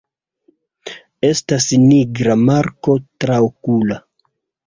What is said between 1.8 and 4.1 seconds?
nigra marko traokula.